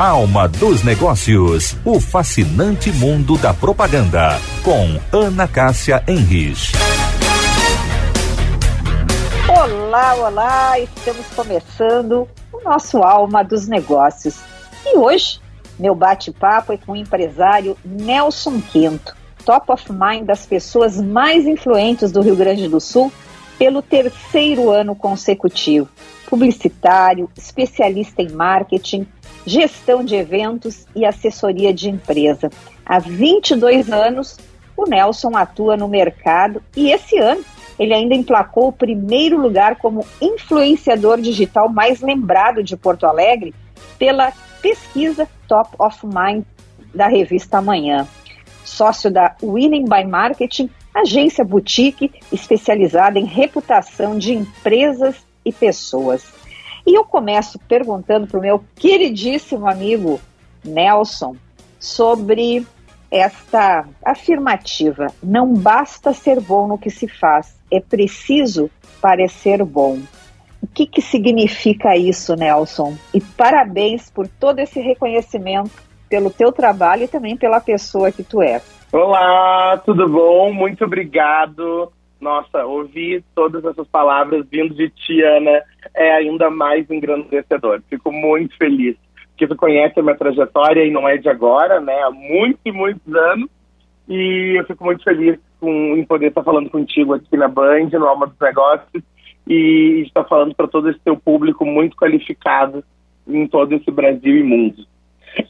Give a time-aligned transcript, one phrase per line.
[0.00, 6.72] Alma dos Negócios, o fascinante mundo da propaganda, com Ana Cássia Henrich.
[9.46, 14.38] Olá, olá, estamos começando o nosso Alma dos Negócios.
[14.86, 15.38] E hoje,
[15.78, 22.10] meu bate-papo é com o empresário Nelson Quinto, top of mind das pessoas mais influentes
[22.10, 23.12] do Rio Grande do Sul
[23.58, 25.90] pelo terceiro ano consecutivo.
[26.26, 29.06] Publicitário, especialista em marketing,
[29.46, 32.50] gestão de eventos e assessoria de empresa.
[32.84, 34.38] Há 22 anos,
[34.76, 37.44] o Nelson atua no mercado e esse ano
[37.78, 43.54] ele ainda emplacou o primeiro lugar como influenciador digital mais lembrado de Porto Alegre
[43.98, 46.44] pela pesquisa Top of Mind
[46.94, 48.06] da revista Amanhã.
[48.64, 56.39] Sócio da Winning by Marketing, agência boutique especializada em reputação de empresas e pessoas.
[56.86, 60.20] E eu começo perguntando para o meu queridíssimo amigo
[60.64, 61.36] Nelson
[61.78, 62.66] sobre
[63.10, 69.98] esta afirmativa: não basta ser bom no que se faz, é preciso parecer bom.
[70.62, 72.94] O que, que significa isso, Nelson?
[73.14, 75.70] E parabéns por todo esse reconhecimento
[76.08, 78.62] pelo teu trabalho e também pela pessoa que tu és.
[78.92, 80.52] Olá, tudo bom?
[80.52, 81.90] Muito obrigado.
[82.20, 85.62] Nossa, ouvir todas essas palavras vindo de ti, Ana,
[85.94, 87.80] é ainda mais engrandecedor.
[87.88, 88.96] Fico muito feliz,
[89.30, 92.02] porque tu conhece a minha trajetória e não é de agora, né?
[92.02, 93.48] Há muitos e muitos anos.
[94.06, 98.06] E eu fico muito feliz com, em poder estar falando contigo aqui na Band, no
[98.06, 99.02] Alma dos Negócios,
[99.46, 102.84] e estar falando para todo esse teu público muito qualificado
[103.26, 104.84] em todo esse Brasil e mundo.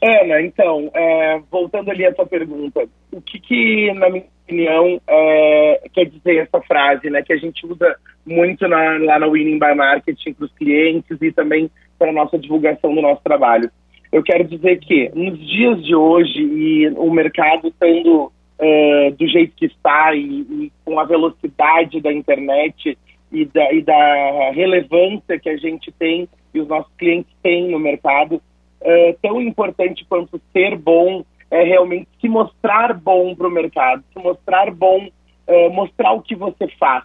[0.01, 5.81] Ana, então, é, voltando ali à tua pergunta, o que, que na minha opinião, é,
[5.93, 9.73] quer dizer essa frase, né, que a gente usa muito na, lá na Winning by
[9.75, 13.69] Marketing para os clientes e também para a nossa divulgação do nosso trabalho.
[14.11, 19.55] Eu quero dizer que nos dias de hoje e o mercado estando é, do jeito
[19.55, 22.97] que está e, e, com a velocidade da internet
[23.31, 27.79] e da, e da relevância que a gente tem e os nossos clientes têm no
[27.79, 28.41] mercado,
[28.81, 34.19] é, tão importante quanto ser bom é realmente se mostrar bom para o mercado, se
[34.19, 35.07] mostrar bom,
[35.45, 37.03] é, mostrar o que você faz,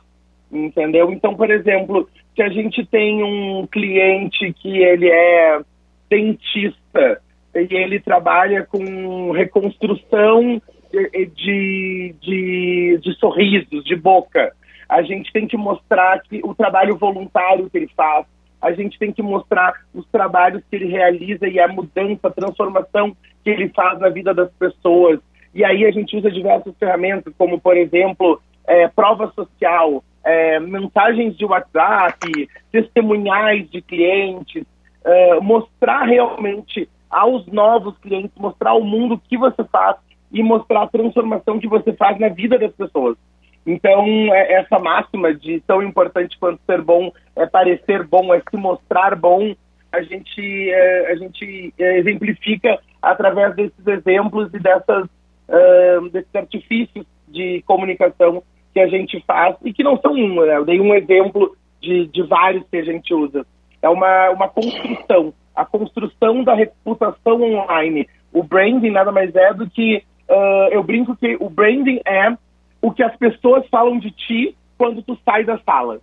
[0.51, 1.11] entendeu?
[1.11, 5.61] Então, por exemplo, se a gente tem um cliente que ele é
[6.09, 7.21] dentista
[7.55, 10.63] e ele trabalha com reconstrução
[10.93, 14.53] de, de, de, de sorrisos, de boca,
[14.89, 18.27] a gente tem que mostrar que o trabalho voluntário que ele faz,
[18.67, 23.17] a gente tem que mostrar os trabalhos que ele realiza e a mudança, a transformação
[23.45, 25.21] que ele faz na vida das pessoas.
[25.55, 31.37] E aí a gente usa diversas ferramentas, como, por exemplo, é, prova social, é, mensagens
[31.37, 34.65] de WhatsApp, testemunhais de clientes,
[35.05, 39.97] é, mostrar realmente aos novos clientes, mostrar ao mundo o que você faz
[40.33, 43.17] e mostrar a transformação que você faz na vida das pessoas.
[43.67, 48.57] Então, é, essa máxima de tão importante quanto ser bom é parecer bom, é se
[48.57, 49.55] mostrar bom,
[49.91, 55.09] a gente, é, a gente é, exemplifica através desses exemplos e dessas,
[56.13, 58.43] desses artifícios de comunicação
[58.75, 60.57] que a gente faz e que não são um, né?
[60.57, 63.47] eu dei um exemplo de, de vários que a gente usa.
[63.81, 68.09] É uma, uma construção, a construção da reputação online.
[68.33, 70.03] O branding nada mais é do que,
[70.73, 72.37] eu brinco que o branding é
[72.87, 76.01] o que as pessoas falam de ti quando tu sai da sala.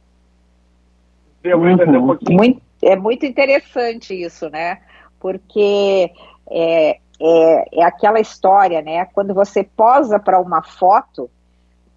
[1.41, 1.69] Deu uhum.
[1.69, 2.37] entender um pouquinho?
[2.37, 4.81] Muito, é muito interessante isso, né?
[5.17, 6.11] Porque
[6.51, 9.05] é, é, é aquela história, né?
[9.05, 11.29] Quando você posa para uma foto,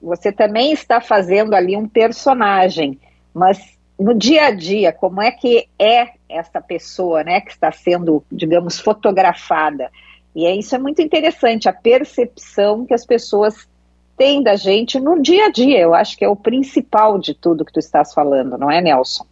[0.01, 3.01] você também está fazendo ali um personagem,
[3.35, 8.23] mas no dia a dia, como é que é essa pessoa, né, que está sendo,
[8.31, 9.91] digamos, fotografada?
[10.35, 13.67] E é, isso é muito interessante, a percepção que as pessoas
[14.16, 15.78] tem da gente no dia a dia.
[15.78, 19.27] Eu acho que é o principal de tudo que tu estás falando, não é, Nelson?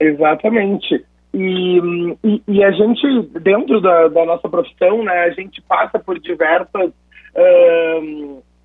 [0.00, 1.04] Exatamente.
[1.32, 1.78] E,
[2.22, 6.92] e, e a gente, dentro da, da, nossa profissão, né, a gente passa por diversas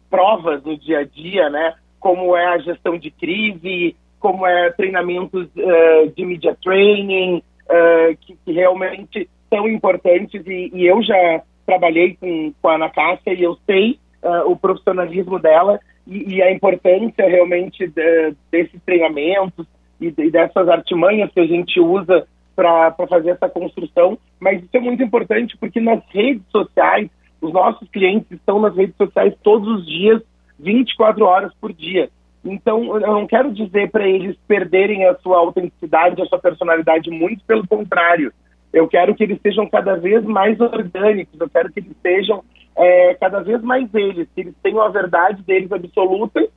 [0.09, 5.47] provas no dia a dia, né, como é a gestão de crise, como é treinamentos
[5.55, 10.45] uh, de media training, uh, que, que, realmente são importantes.
[10.45, 14.55] E, e, eu já trabalhei com, com a Ana Cássia e eu sei uh, o
[14.55, 19.65] profissionalismo dela e, e a importância realmente de, desses treinamentos
[19.99, 24.17] e, de, dessas artimanhas que a gente usa para fazer essa construção.
[24.39, 27.09] Mas isso é muito importante porque nas redes sociais,
[27.41, 30.21] os nossos clientes estão nas redes sociais todos os dias,
[30.59, 32.09] 24 horas por dia.
[32.43, 37.43] Então, eu não quero dizer para eles perderem a sua autenticidade, a sua personalidade, muito
[37.45, 38.31] pelo contrário.
[38.71, 42.43] Eu quero que eles sejam cada vez mais orgânicos, eu quero que eles sejam
[42.79, 46.47] é, cada vez mais eles, que eles tenham a verdade deles absoluta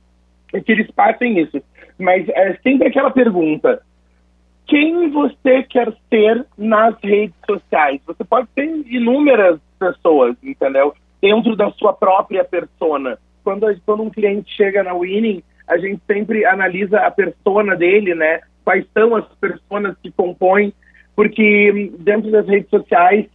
[0.53, 1.61] e que eles passem isso.
[1.99, 3.81] Mas é sempre aquela pergunta:
[4.65, 7.99] quem você quer ser nas redes sociais?
[8.07, 10.93] Você pode ter inúmeras pessoas, entendeu?
[11.21, 13.17] Dentro da sua própria persona.
[13.43, 18.39] Quando, quando um cliente chega na Winning, a gente sempre analisa a persona dele, né?
[18.63, 20.73] Quais são as pessoas que compõem,
[21.17, 23.25] porque dentro das redes sociais,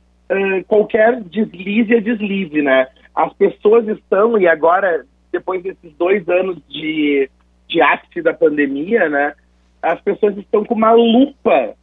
[0.66, 2.88] qualquer deslize é deslize, né?
[3.14, 7.28] As pessoas estão, e agora, depois desses dois anos de,
[7.68, 9.34] de ápice da pandemia, né?
[9.82, 11.74] As pessoas estão com uma lupa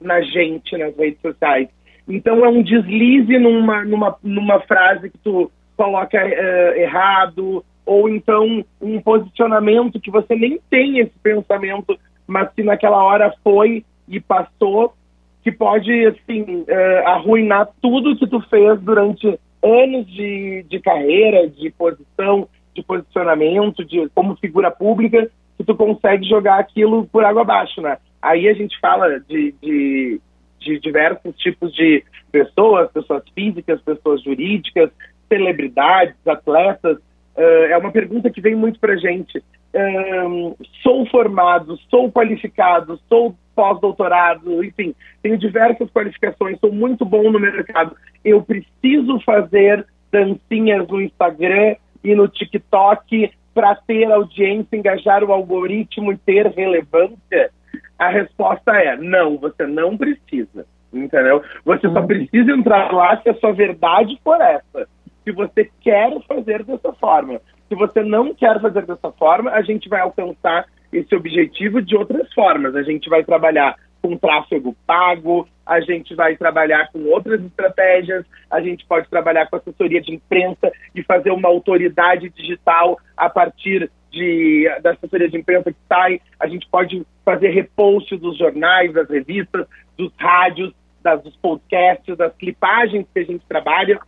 [0.00, 1.68] na gente nas redes sociais.
[2.08, 8.64] Então é um deslize numa, numa, numa frase que tu coloca uh, errado, ou então
[8.80, 14.94] um posicionamento que você nem tem esse pensamento, mas que naquela hora foi e passou,
[15.42, 21.70] que pode assim uh, arruinar tudo que tu fez durante anos de, de carreira, de
[21.70, 27.80] posição, de posicionamento, de como figura pública, que tu consegue jogar aquilo por água abaixo,
[27.80, 27.98] né?
[28.20, 30.20] Aí a gente fala de, de,
[30.60, 34.90] de diversos tipos de pessoas, pessoas físicas, pessoas jurídicas,
[35.28, 36.98] celebridades, atletas,
[37.36, 39.42] Uh, é uma pergunta que vem muito para gente.
[39.74, 47.38] Um, sou formado, sou qualificado, sou pós-doutorado, enfim, tenho diversas qualificações, sou muito bom no
[47.38, 47.96] mercado.
[48.24, 56.12] Eu preciso fazer dancinhas no Instagram e no TikTok para ter audiência, engajar o algoritmo
[56.12, 57.50] e ter relevância?
[57.98, 61.42] A resposta é não, você não precisa, entendeu?
[61.64, 62.06] Você só uhum.
[62.06, 64.88] precisa entrar lá se a sua verdade for essa
[65.24, 67.40] se você quer fazer dessa forma.
[67.68, 72.32] Se você não quer fazer dessa forma, a gente vai alcançar esse objetivo de outras
[72.32, 72.74] formas.
[72.76, 78.60] A gente vai trabalhar com tráfego pago, a gente vai trabalhar com outras estratégias, a
[78.60, 84.68] gente pode trabalhar com assessoria de imprensa e fazer uma autoridade digital a partir de,
[84.82, 89.66] da assessoria de imprensa que sai, a gente pode fazer repost dos jornais, das revistas,
[89.96, 93.98] dos rádios, das, dos podcasts, das clipagens que a gente trabalha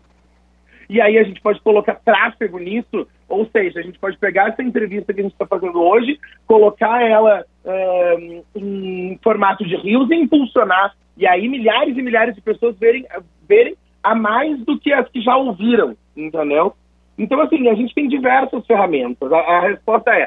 [0.88, 4.62] e aí a gente pode colocar tráfego nisso, ou seja, a gente pode pegar essa
[4.62, 10.14] entrevista que a gente está fazendo hoje, colocar ela uh, em formato de rios e
[10.14, 13.06] impulsionar, e aí milhares e milhares de pessoas verem,
[13.48, 16.74] verem a mais do que as que já ouviram, entendeu?
[17.16, 19.32] Então, assim, a gente tem diversas ferramentas.
[19.32, 20.26] A, a, resposta é: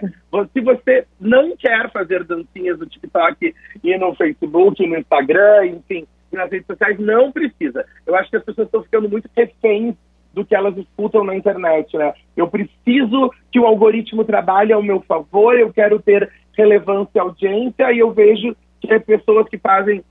[0.53, 3.53] se você não quer fazer dancinhas no TikTok
[3.83, 7.85] e no Facebook, e no Instagram, enfim, nas redes sociais, não precisa.
[8.05, 9.95] Eu acho que as pessoas estão ficando muito reféns
[10.37, 12.13] do que elas escutam na internet, né?
[12.35, 17.91] Eu preciso que o algoritmo trabalhe ao meu favor, eu quero ter relevância e audiência,
[17.91, 20.03] e eu vejo que é pessoas que fazem,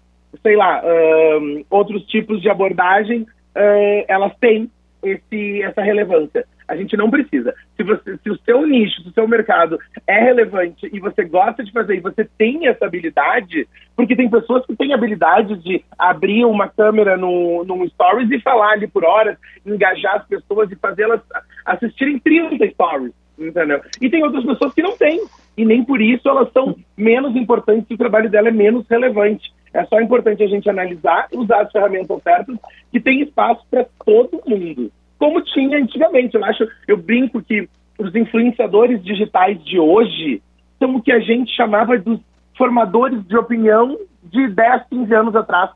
[0.43, 0.83] sei lá,
[1.71, 3.25] outros tipos de abordagem,
[4.09, 4.69] elas têm
[5.01, 6.45] esse, essa relevância.
[6.69, 7.55] A gente não precisa.
[7.77, 11.63] Se, você, se o seu nicho, se o seu mercado é relevante e você gosta
[11.63, 16.45] de fazer e você tem essa habilidade, porque tem pessoas que têm habilidade de abrir
[16.45, 21.21] uma câmera no, num stories e falar ali por horas, engajar as pessoas e fazê-las
[21.65, 23.81] assistirem 30 stories, entendeu?
[24.01, 25.25] E tem outras pessoas que não têm.
[25.57, 29.55] E nem por isso elas são menos importantes, o trabalho dela é menos relevante.
[29.73, 32.57] É só importante a gente analisar e usar as ferramentas certas
[32.91, 36.35] que tem espaço para todo mundo como tinha antigamente.
[36.35, 37.69] Eu acho, eu brinco que
[37.99, 40.43] os influenciadores digitais de hoje
[40.79, 42.21] são o que a gente chamava dos
[42.57, 45.71] formadores de opinião de 10, 15 anos atrás.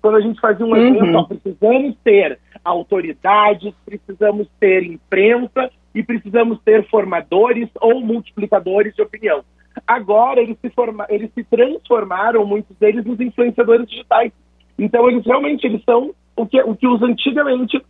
[0.00, 0.76] Quando a gente fazia um uhum.
[0.76, 9.02] evento, ó, precisamos ter autoridades, precisamos ter imprensa e precisamos ter formadores ou multiplicadores de
[9.02, 9.42] opinião.
[9.86, 14.32] Agora eles se, forma, eles se transformaram, muitos deles, nos influenciadores digitais.
[14.78, 17.80] Então eles realmente eles são o que, o que os antigamente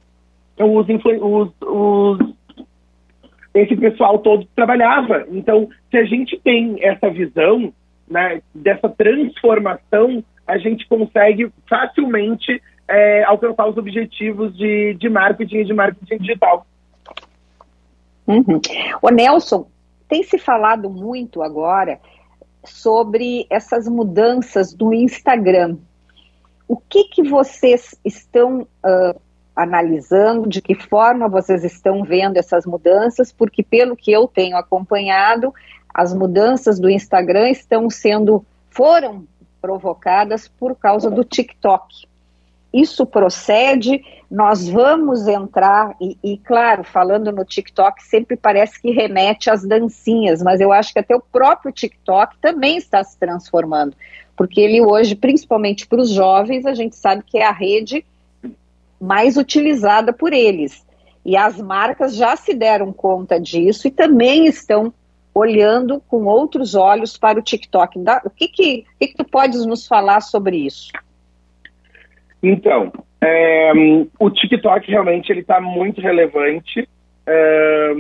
[0.59, 2.35] os, os, os,
[3.55, 5.27] esse pessoal todo trabalhava.
[5.31, 7.73] Então, se a gente tem essa visão
[8.09, 15.65] né, dessa transformação, a gente consegue facilmente é, alcançar os objetivos de, de marketing e
[15.65, 16.67] de marketing digital.
[18.27, 18.61] Uhum.
[19.03, 19.67] O Nelson,
[20.09, 21.99] tem se falado muito agora
[22.65, 25.77] sobre essas mudanças do Instagram.
[26.67, 29.21] O que, que vocês estão uh,
[29.55, 35.55] analisando de que forma vocês estão vendo essas mudanças, porque pelo que eu tenho acompanhado,
[35.93, 39.25] as mudanças do Instagram estão sendo foram
[39.63, 42.07] provocadas por causa do TikTok.
[42.73, 49.49] isso procede, nós vamos entrar, e, e, claro, falando no TikTok, sempre parece que remete
[49.49, 53.97] às dancinhas, mas eu acho que até o próprio TikTok também está se transformando,
[54.37, 58.05] porque ele hoje, principalmente para os jovens, a gente sabe que é a rede
[59.05, 60.85] mais utilizada por eles.
[61.25, 64.93] E as marcas já se deram conta disso e também estão
[65.35, 67.99] olhando com outros olhos para o TikTok.
[68.25, 70.93] O que, que, que, que tu podes nos falar sobre isso?
[72.43, 73.73] Então, é,
[74.19, 76.87] o TikTok realmente ele está muito relevante
[77.27, 77.93] é,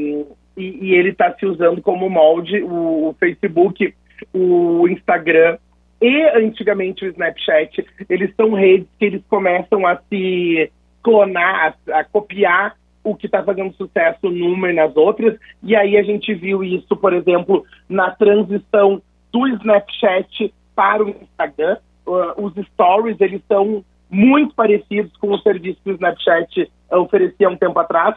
[0.56, 2.62] e, e, ele está se usando como molde.
[2.62, 3.94] O, o, Facebook,
[4.32, 5.56] o Instagram
[6.00, 10.70] e antigamente o Snapchat, eles são redes que eles começam a se
[11.04, 15.38] clonar, a, a copiar o que está fazendo sucesso numa e nas outras.
[15.62, 21.76] E aí a gente viu isso, por exemplo, na transição do Snapchat para o Instagram.
[22.06, 27.56] Uh, os stories, eles são muito parecidos com o serviço que o Snapchat oferecia um
[27.56, 28.16] tempo atrás,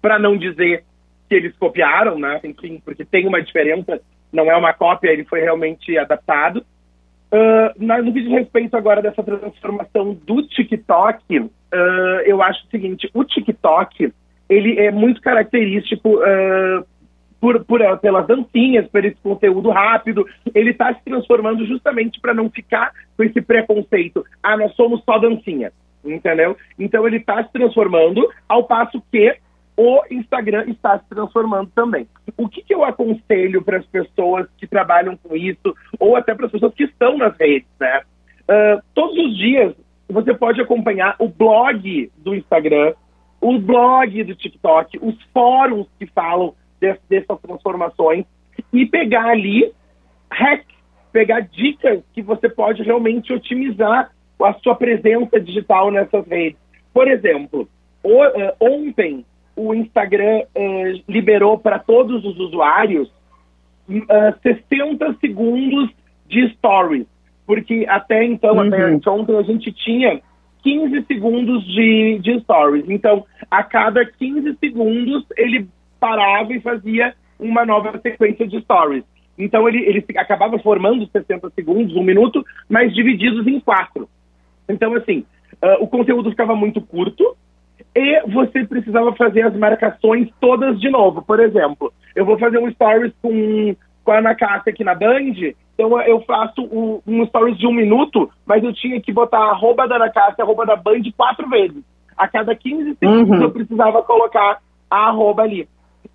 [0.00, 0.84] para não dizer
[1.28, 2.40] que eles copiaram, né?
[2.44, 4.00] Enfim, porque tem uma diferença,
[4.32, 6.64] não é uma cópia, ele foi realmente adaptado.
[7.32, 11.48] Uh, no que diz respeito agora dessa transformação do TikTok, uh,
[12.24, 14.12] eu acho o seguinte, o TikTok,
[14.48, 16.84] ele é muito característico uh,
[17.40, 22.50] por, por, pelas dancinhas, por esse conteúdo rápido, ele está se transformando justamente para não
[22.50, 24.24] ficar com esse preconceito.
[24.42, 25.72] Ah, nós somos só dancinha,
[26.04, 26.56] entendeu?
[26.78, 29.36] Então ele está se transformando, ao passo que
[29.76, 32.06] o Instagram está se transformando também.
[32.36, 36.46] O que, que eu aconselho para as pessoas que trabalham com isso, ou até para
[36.46, 38.02] as pessoas que estão nas redes, né?
[38.42, 39.74] Uh, todos os dias
[40.08, 42.94] você pode acompanhar o blog do Instagram,
[43.40, 48.24] o blog do TikTok, os fóruns que falam dessas transformações
[48.72, 49.72] e pegar ali
[50.30, 50.64] hack,
[51.12, 54.10] pegar dicas que você pode realmente otimizar
[54.42, 56.58] a sua presença digital nessas redes.
[56.92, 57.68] Por exemplo,
[58.02, 59.24] o, uh, ontem
[59.60, 63.08] o Instagram uh, liberou para todos os usuários
[63.88, 65.90] uh, eh, 60 segundos
[66.26, 67.06] de stories,
[67.46, 68.68] porque até então, uhum.
[68.68, 70.20] até ontem, a gente tinha
[70.62, 72.88] 15 segundos de, de stories.
[72.88, 79.04] Então, a cada 15 segundos, ele parava e fazia uma nova sequência de stories.
[79.36, 84.08] Então ele, ele acabava formando 60 segundos, um minuto, mas divididos em quatro.
[84.68, 85.24] Então, assim,
[85.62, 87.36] uh, o conteúdo ficava muito curto
[87.94, 91.22] e você precisava fazer as marcações todas de novo.
[91.22, 95.52] Por exemplo, eu vou fazer um stories com, com a Ana Cássia aqui na Band,
[95.74, 99.88] então eu faço um, um stories de um minuto, mas eu tinha que botar arroba
[99.88, 101.82] da Ana Cássia, arroba da Band quatro vezes.
[102.16, 103.42] A cada 15 segundos uhum.
[103.42, 104.58] eu precisava colocar
[104.90, 105.66] a arroba ali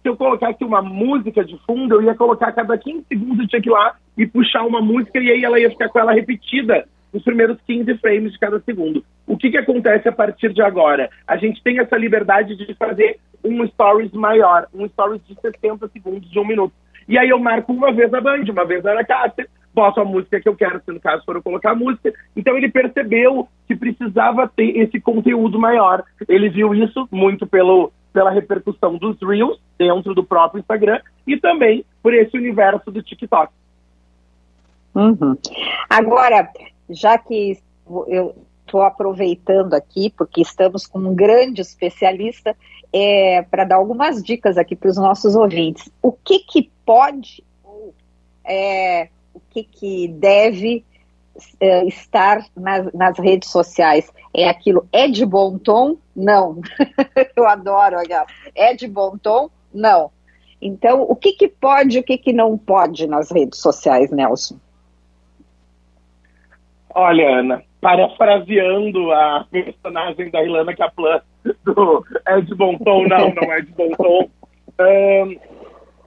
[0.06, 3.48] se eu colocasse uma música de fundo, eu ia colocar a cada 15 segundos, eu
[3.48, 6.14] tinha que ir lá e puxar uma música e aí ela ia ficar com ela
[6.14, 9.04] repetida nos primeiros 15 frames de cada segundo.
[9.28, 11.10] O que, que acontece a partir de agora?
[11.28, 16.30] A gente tem essa liberdade de fazer um stories maior, um stories de 60 segundos,
[16.30, 16.74] de um minuto.
[17.08, 20.06] E aí eu marco uma vez a Band, uma vez a Ana Cássia, boto a
[20.06, 22.14] música que eu quero, se no caso for eu colocar a música.
[22.36, 26.04] Então ele percebeu que precisava ter esse conteúdo maior.
[26.28, 31.84] Ele viu isso muito pelo pela repercussão dos Reels dentro do próprio Instagram e também
[32.02, 33.52] por esse universo do TikTok.
[34.96, 35.38] Uhum.
[35.90, 36.50] Agora,
[36.90, 37.60] já que
[38.08, 38.34] eu
[38.76, 42.56] estou aproveitando aqui, porque estamos com um grande especialista,
[42.92, 45.90] é, para dar algumas dicas aqui para os nossos ouvintes.
[46.02, 47.94] O que, que pode ou
[48.44, 50.84] é, o que, que deve
[51.60, 55.98] é, estar nas, nas, redes sociais é aquilo, é de bom tom?
[56.16, 56.62] Não.
[57.36, 59.50] Eu adoro, olha, é de bom tom?
[59.74, 60.12] Não.
[60.62, 64.58] Então, o que, que pode e o que, que não pode nas redes sociais, Nelson?
[66.94, 71.22] Olha, Ana, parafraseando a personagem da Ilana Kaplan
[71.64, 72.04] do
[72.44, 74.28] de bom tom, não, não é de bom tom.
[74.80, 75.38] Um,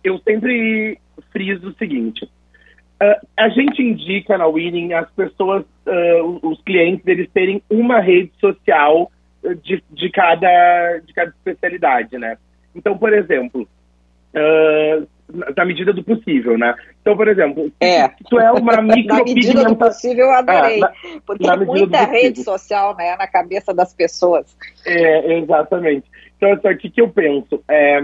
[0.02, 0.98] eu sempre
[1.30, 2.28] friso o seguinte:
[3.00, 8.32] Uh, a gente indica na Winning as pessoas, uh, os clientes, eles terem uma rede
[8.40, 9.08] social
[9.62, 12.36] de, de, cada, de cada especialidade, né?
[12.74, 13.68] Então, por exemplo,
[15.56, 16.74] na medida do possível, né?
[17.00, 18.08] Então, por exemplo, é.
[18.28, 20.76] tu é uma micro Na medida do possível, eu adorei.
[20.76, 20.92] É, na,
[21.26, 24.56] porque na muita rede social, né, na cabeça das pessoas.
[24.86, 26.06] É, exatamente.
[26.36, 27.62] Então, o que, que eu penso?
[27.68, 28.00] É,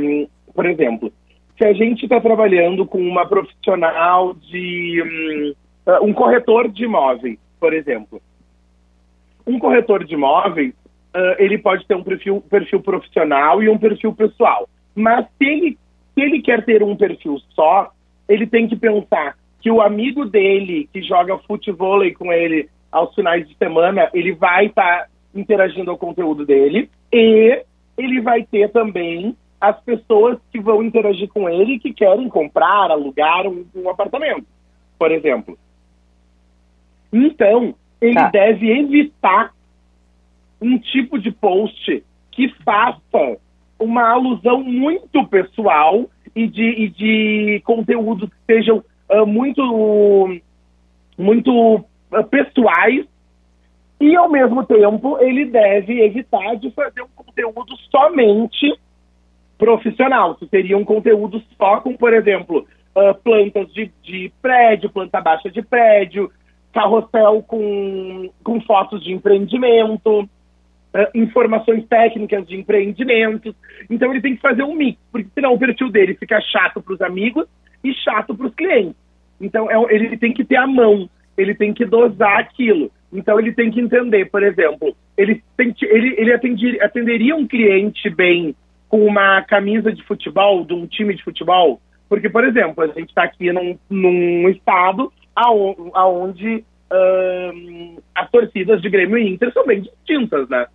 [0.55, 1.13] por exemplo,
[1.57, 7.73] se a gente está trabalhando com uma profissional de um, um, corretor de imóveis, por
[7.73, 8.21] exemplo.
[9.47, 10.73] Um corretor de imóveis,
[11.15, 14.69] uh, ele pode ter um perfil, perfil profissional e um perfil pessoal.
[14.95, 15.79] Mas se ele,
[16.15, 17.91] se ele quer ter um perfil só,
[18.29, 23.47] ele tem que pensar que o amigo dele, que joga futebol com ele aos finais
[23.49, 27.63] de semana, ele vai estar tá interagindo ao conteúdo dele e
[27.99, 33.47] ele vai ter também as pessoas que vão interagir com ele que querem comprar, alugar
[33.47, 34.47] um, um apartamento,
[34.99, 35.59] por exemplo.
[37.13, 38.29] Então, ele tá.
[38.29, 39.55] deve evitar
[40.61, 43.01] um tipo de post que faça
[43.95, 50.41] uma alusão muito pessoal e de, e de conteúdos que sejam uh, muito,
[51.17, 53.07] muito uh, pessoais.
[54.01, 58.77] E, ao mesmo tempo, ele deve evitar de fazer um conteúdo somente
[59.57, 65.21] profissional, que seria um conteúdo só com, por exemplo, uh, plantas de, de prédio, planta
[65.21, 66.33] baixa de prédio,
[66.73, 70.29] carrossel com, com fotos de empreendimento,
[70.95, 73.55] uh, informações técnicas de empreendimentos.
[73.91, 76.95] Então ele tem que fazer um mix, porque senão o perfil dele fica chato para
[76.95, 77.47] os amigos
[77.83, 78.97] e chato para os clientes.
[79.41, 82.91] Então é, ele tem que ter a mão, ele tem que dosar aquilo.
[83.13, 88.11] Então ele tem que entender, por exemplo, ele, tem ele, ele atendir, atenderia um cliente
[88.11, 88.55] bem
[88.89, 91.81] com uma camisa de futebol, de um time de futebol?
[92.09, 98.89] Porque, por exemplo, a gente está aqui num, num estado aonde, uh, as torcidas de
[98.89, 100.67] Grêmio e Inter são bem distintas, né?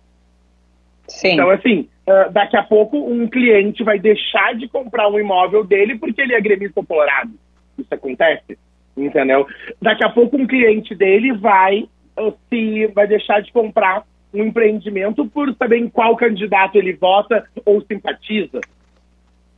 [1.10, 1.32] Sim.
[1.32, 5.98] Então, assim, uh, daqui a pouco um cliente vai deixar de comprar um imóvel dele
[5.98, 7.32] porque ele é gremista colorado.
[7.76, 8.56] Isso acontece,
[8.96, 9.46] entendeu?
[9.82, 11.88] Daqui a pouco um cliente dele vai
[12.18, 17.44] uh, se vai deixar de comprar um empreendimento por saber em qual candidato ele vota
[17.66, 18.60] ou simpatiza.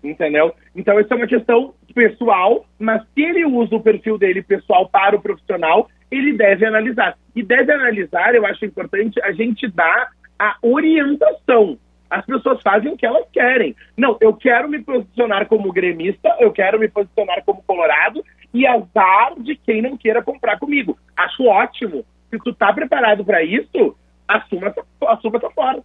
[0.03, 0.55] Entendeu?
[0.75, 5.15] Então, isso é uma questão pessoal, mas se ele usa o perfil dele pessoal para
[5.15, 7.17] o profissional, ele deve analisar.
[7.37, 11.79] E deve analisar, eu acho importante, a gente dar a orientação.
[12.11, 13.75] As pessoas fazem o que elas querem.
[13.97, 18.23] Não, eu quero me posicionar como gremista, eu quero me posicionar como colorado
[18.53, 20.99] e azar de quem não queira comprar comigo.
[21.17, 22.05] Acho ótimo.
[22.29, 23.97] Se tu tá preparado para isso,
[24.29, 24.75] assuma,
[25.09, 25.83] assuma essa forma.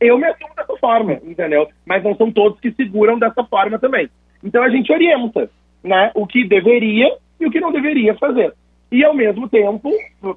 [0.00, 1.68] Eu me assumo dessa forma, entendeu?
[1.86, 4.10] Mas não são todos que seguram dessa forma também.
[4.42, 5.48] Então a gente orienta
[5.82, 8.52] né, o que deveria e o que não deveria fazer.
[8.90, 9.90] E ao mesmo tempo,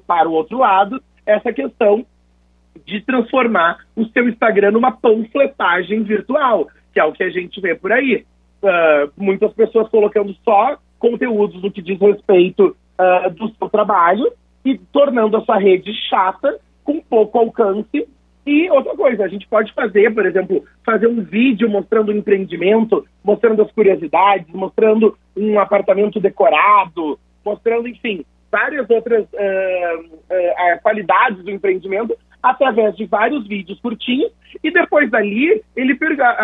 [0.06, 2.06] para o outro lado, essa questão
[2.84, 7.74] de transformar o seu Instagram numa panfletagem virtual, que é o que a gente vê
[7.74, 8.24] por aí.
[8.62, 14.32] Uh, muitas pessoas colocando só conteúdos no que diz respeito uh, do seu trabalho
[14.64, 18.08] e tornando a sua rede chata, com pouco alcance.
[18.46, 23.04] E outra coisa, a gente pode fazer, por exemplo, fazer um vídeo mostrando o empreendimento,
[23.22, 32.16] mostrando as curiosidades, mostrando um apartamento decorado, mostrando, enfim, várias outras uh, qualidades do empreendimento
[32.50, 34.30] através de vários vídeos curtinhos
[34.62, 35.98] e depois dali ele,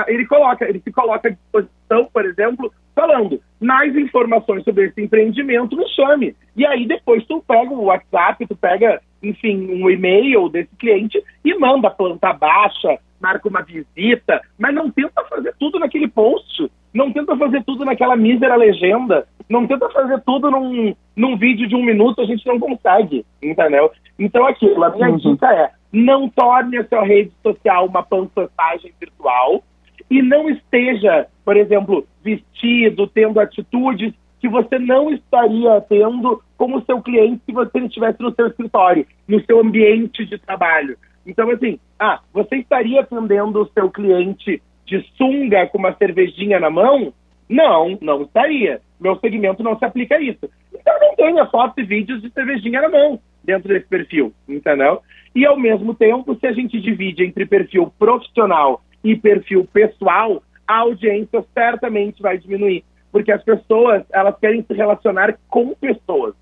[0.09, 5.77] ele coloca, ele se coloca à disposição, por exemplo, falando mais informações sobre esse empreendimento,
[5.77, 6.35] me chame.
[6.57, 11.55] E aí depois tu pega o WhatsApp, tu pega, enfim, um e-mail desse cliente e
[11.59, 17.37] manda planta baixa, marca uma visita, mas não tenta fazer tudo naquele post, não tenta
[17.37, 22.21] fazer tudo naquela mísera legenda, não tenta fazer tudo num, num vídeo de um minuto,
[22.21, 23.91] a gente não consegue, entendeu?
[24.19, 25.17] Então aquilo, a minha uhum.
[25.17, 29.63] dica é, não torne a sua rede social uma panfletagem virtual
[30.11, 37.01] e não esteja, por exemplo, vestido, tendo atitudes que você não estaria tendo como seu
[37.01, 40.97] cliente se você estivesse no seu escritório, no seu ambiente de trabalho.
[41.25, 46.69] Então, assim, ah, você estaria atendendo o seu cliente de sunga com uma cervejinha na
[46.69, 47.13] mão?
[47.49, 48.81] Não, não estaria.
[49.03, 50.49] Meu segmento não se aplica a isso.
[50.73, 55.01] Então, não tenha fotos e vídeos de cervejinha na mão dentro desse perfil, entendeu?
[55.35, 60.79] E, ao mesmo tempo, se a gente divide entre perfil profissional e perfil pessoal, a
[60.79, 66.35] audiência certamente vai diminuir, porque as pessoas elas querem se relacionar com pessoas.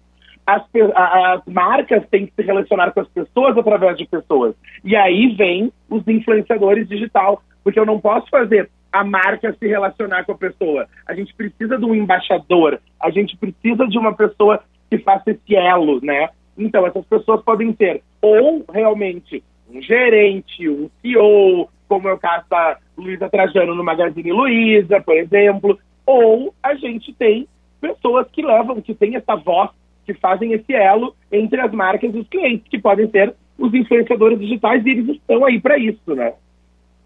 [0.46, 0.62] As,
[0.94, 4.54] as, marcas têm que se relacionar com as pessoas através de pessoas.
[4.84, 10.24] E aí vem os influenciadores digital, porque eu não posso fazer a marca se relacionar
[10.24, 10.86] com a pessoa.
[11.06, 15.54] A gente precisa de um embaixador, a gente precisa de uma pessoa que faça esse
[15.54, 16.30] elo, né?
[16.58, 22.44] Então, essas pessoas podem ser ou realmente um gerente, um CEO, como é o caso
[22.50, 27.46] da Luísa Trajano no Magazine Luiza, por exemplo, ou a gente tem
[27.80, 29.70] pessoas que levam, que têm essa voz,
[30.04, 34.38] que fazem esse elo entre as marcas e os clientes, que podem ser os influenciadores
[34.38, 36.32] digitais, e eles estão aí para isso, né?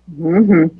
[0.09, 0.71] Uhum.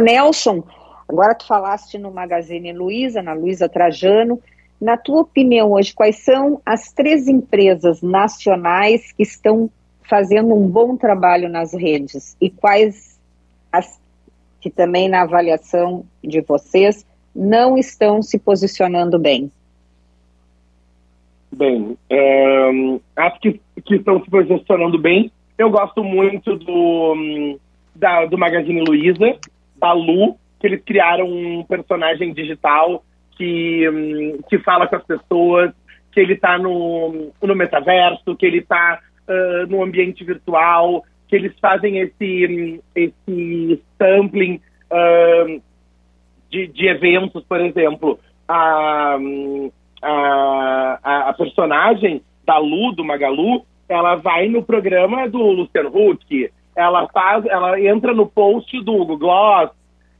[0.00, 0.62] Nelson,
[1.08, 4.40] agora tu falaste no Magazine Luiza, na Luiza Trajano,
[4.80, 9.70] na tua opinião hoje, quais são as três empresas nacionais que estão
[10.02, 13.18] fazendo um bom trabalho nas redes e quais
[13.72, 13.98] as
[14.60, 19.50] que também na avaliação de vocês não estão se posicionando bem?
[21.52, 22.70] Bem, é,
[23.42, 27.58] que, que estão se posicionando bem Eu gosto muito do, hum,
[27.94, 29.38] da, do Magazine Luiza,
[29.76, 33.04] da Lu, que eles criaram um personagem digital
[33.36, 35.72] que, hum, que fala com as pessoas,
[36.12, 41.52] que ele está no, no metaverso, que ele está uh, no ambiente virtual, que eles
[41.60, 45.62] fazem esse, hum, esse sampling uh,
[46.50, 48.18] de, de eventos, por exemplo.
[48.46, 49.16] A,
[50.02, 57.08] a, a personagem da Lu, do Magalu, ela vai no programa do Luciano Huck, ela
[57.08, 59.70] faz, ela entra no post do Google Gloss,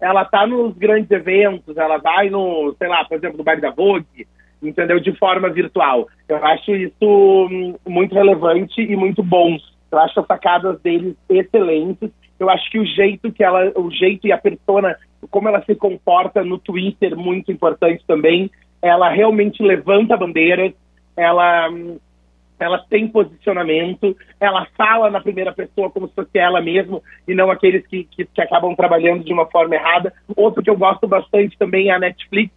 [0.01, 3.71] ela tá nos grandes eventos, ela vai no, sei lá, por exemplo, no baile da
[3.71, 4.27] Vogue,
[4.63, 5.01] entendeu?
[5.01, 6.07] De forma virtual.
[6.29, 9.57] Eu acho isso hum, muito relevante e muito bom.
[9.91, 12.11] Eu acho as sacadas deles excelentes.
[12.39, 14.97] Eu acho que o jeito que ela, o jeito e a persona,
[15.31, 18.51] como ela se comporta no Twitter, muito importante também.
[18.83, 20.73] Ela realmente levanta bandeiras,
[21.17, 21.99] ela hum,
[22.59, 27.51] ela tem posicionamento, ela fala na primeira pessoa como se fosse ela mesma e não
[27.51, 30.13] aqueles que, que, que, acabam trabalhando de uma forma errada.
[30.37, 32.53] Outro que eu gosto bastante também é a Netflix.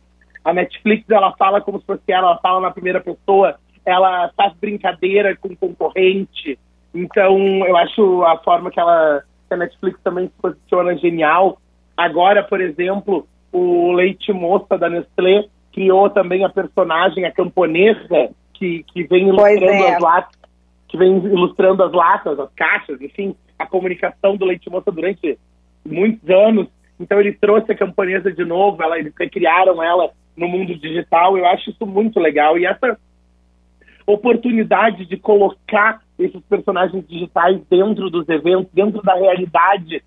[0.46, 3.56] A Netflix, ela fala como se fosse ela, ela fala na primeira pessoa,
[3.86, 6.58] ela faz brincadeira com concorrente.
[6.94, 11.58] Então, eu acho a forma que, ela, que a Netflix também se posiciona genial.
[11.96, 18.84] Agora, por exemplo, o Leite Moça da Nestlé criou também a personagem, a camponesa, que,
[18.84, 19.96] que vem ilustrando é.
[19.96, 20.40] as latas,
[20.88, 25.38] que vem ilustrando as latas, as caixas, enfim, a comunicação do Leite Moça durante
[25.86, 26.68] muitos anos.
[27.00, 31.38] Então ele trouxe a camponesa de novo, ela, eles recriaram ela no mundo digital.
[31.38, 32.58] Eu acho isso muito legal.
[32.58, 32.98] E essa
[34.06, 40.02] oportunidade de colocar esses personagens digitais dentro dos eventos, dentro da realidade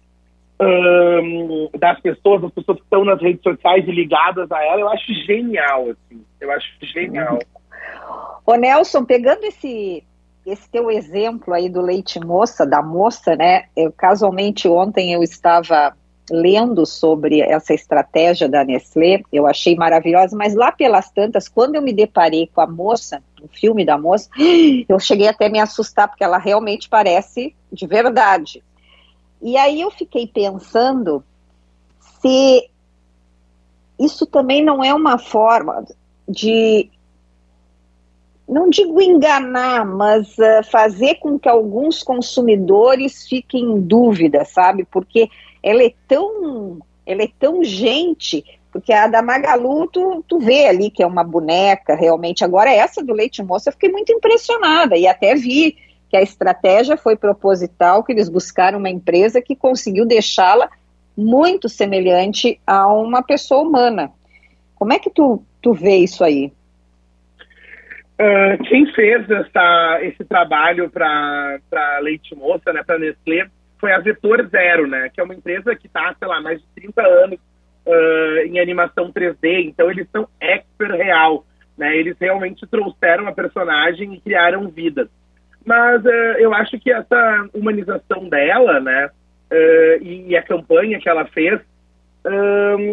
[0.61, 4.89] um, das pessoas, das pessoas que estão nas redes sociais e ligadas a ela, eu
[4.89, 6.23] acho genial, assim.
[6.41, 7.39] Eu acho genial.
[8.47, 10.03] Ô Nelson, pegando esse,
[10.45, 13.65] esse teu exemplo aí do leite moça, da moça, né?
[13.77, 15.95] Eu, casualmente ontem eu estava
[16.31, 21.83] lendo sobre essa estratégia da Nestlé, eu achei maravilhosa, mas lá pelas tantas, quando eu
[21.83, 24.31] me deparei com a moça, o filme da moça,
[24.89, 28.63] eu cheguei até a me assustar, porque ela realmente parece de verdade.
[29.43, 31.25] E aí eu fiquei pensando
[32.21, 32.69] se
[33.99, 35.85] isso também não é uma forma
[36.29, 36.91] de
[38.51, 44.85] não digo enganar, mas uh, fazer com que alguns consumidores fiquem em dúvida, sabe?
[44.85, 45.31] Porque
[45.63, 50.91] ela é tão, ela é tão gente, porque a da Magalu, tu, tu vê ali
[50.91, 52.45] que é uma boneca, realmente.
[52.45, 55.77] Agora, essa do Leite Moça, eu fiquei muito impressionada e até vi
[56.09, 60.69] que a estratégia foi proposital, que eles buscaram uma empresa que conseguiu deixá-la
[61.17, 64.11] muito semelhante a uma pessoa humana.
[64.75, 66.53] Como é que tu, tu vê isso aí?
[68.21, 71.59] Uh, quem fez essa, esse trabalho para
[72.03, 73.47] Leite Moça, né, para Nestlé,
[73.79, 76.67] foi a Vetor Zero, né, que é uma empresa que está, sei lá, mais de
[76.75, 77.39] 30 anos
[77.87, 81.47] uh, em animação 3D, então eles são expert real,
[81.79, 85.09] né, eles realmente trouxeram a personagem e criaram vidas.
[85.65, 89.09] Mas uh, eu acho que essa humanização dela, né,
[90.03, 91.59] e, a campanha que ela fez,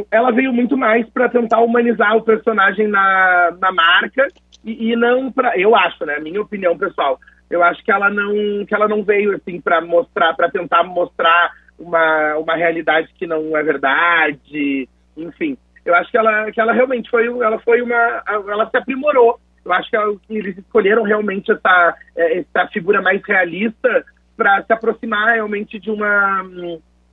[0.09, 4.27] ela veio muito mais para tentar humanizar o personagem na, na marca
[4.63, 8.65] e, e não para, eu acho, né, minha opinião pessoal, eu acho que ela não,
[8.65, 13.55] que ela não veio assim para mostrar, para tentar mostrar uma, uma realidade que não
[13.55, 15.57] é verdade, enfim.
[15.85, 19.39] Eu acho que ela, que ela realmente foi, ela foi uma, ela se aprimorou.
[19.63, 19.97] Eu acho que,
[20.29, 26.43] eles escolheram realmente essa, é, essa figura mais realista para se aproximar realmente de uma,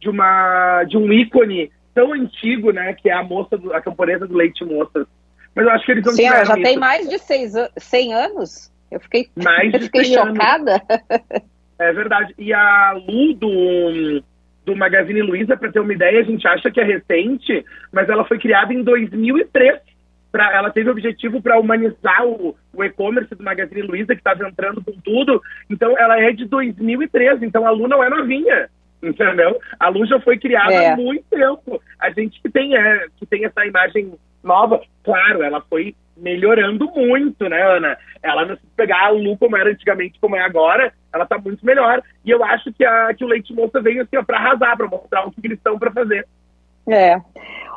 [0.01, 4.27] de uma, de um ícone tão antigo, né, que é a moça, do, a camponesa
[4.27, 5.07] do leite moça.
[5.55, 6.63] Mas eu acho que eles não Sim, já isso.
[6.63, 8.73] tem mais de seis, 100 anos.
[8.91, 10.83] Eu fiquei, mais eu fiquei chocada.
[10.91, 11.45] Anos.
[11.79, 12.35] É verdade.
[12.39, 14.23] E a Lu do,
[14.65, 18.25] do Magazine Luiza, para ter uma ideia, a gente acha que é recente, mas ela
[18.25, 19.81] foi criada em 2003.
[20.31, 24.49] Pra, ela teve o objetivo para humanizar o, o e-commerce do Magazine Luiza, que estava
[24.49, 25.41] entrando com tudo.
[25.71, 27.45] Então, ela é de 2013.
[27.45, 28.69] Então, a Lu não é novinha
[29.09, 29.59] entendeu?
[29.79, 30.93] A Lu já foi criada é.
[30.93, 31.81] há muito tempo.
[31.99, 34.81] A gente que tem, é, que tem essa imagem nova.
[35.03, 37.99] Claro, ela foi melhorando muito, né, Ana?
[38.23, 41.65] Ela não se pegar a Lu como era antigamente, como é agora, ela tá muito
[41.65, 42.03] melhor.
[42.25, 45.27] E eu acho que, a, que o Leite Moça veio assim, para arrasar, para mostrar
[45.27, 46.27] o que eles estão para fazer.
[46.87, 47.17] É.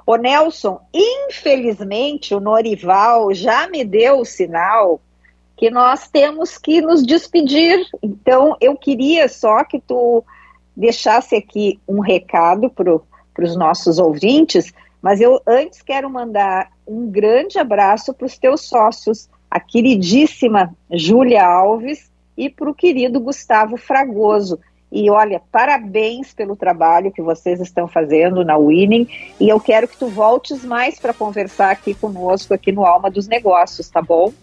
[0.05, 5.01] O Nelson, infelizmente o Norival já me deu o sinal
[5.57, 7.85] que nós temos que nos despedir.
[8.01, 10.23] Então, eu queria só que tu
[10.77, 17.59] deixasse aqui um recado para os nossos ouvintes mas eu antes quero mandar um grande
[17.59, 24.59] abraço para os teus sócios, a queridíssima Júlia Alves e para o querido Gustavo Fragoso.
[24.91, 29.07] E olha, parabéns pelo trabalho que vocês estão fazendo na Winning.
[29.39, 33.27] E eu quero que tu voltes mais para conversar aqui conosco, aqui no Alma dos
[33.27, 34.33] Negócios, tá bom?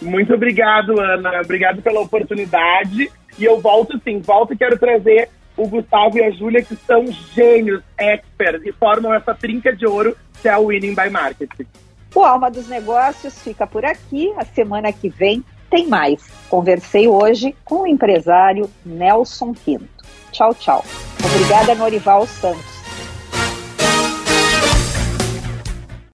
[0.00, 1.40] Muito obrigado, Ana.
[1.40, 3.10] Obrigado pela oportunidade.
[3.38, 7.06] E eu volto sim, volto e quero trazer o Gustavo e a Júlia, que são
[7.34, 11.66] gênios, experts, e formam essa trinca de ouro que é a Winning by Marketing.
[12.14, 14.32] O Alma dos Negócios fica por aqui.
[14.36, 16.22] A semana que vem tem mais.
[16.50, 19.88] Conversei hoje com o empresário Nelson Quinto.
[20.30, 20.84] Tchau, tchau.
[21.24, 22.81] Obrigada, Norival Santos.